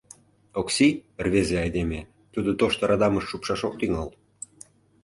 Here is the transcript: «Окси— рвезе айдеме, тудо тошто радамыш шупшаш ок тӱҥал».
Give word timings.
«Окси— 0.59 0.87
рвезе 1.25 1.57
айдеме, 1.63 2.01
тудо 2.33 2.49
тошто 2.59 2.81
радамыш 2.89 3.23
шупшаш 3.29 3.61
ок 3.67 3.73
тӱҥал». 3.79 4.09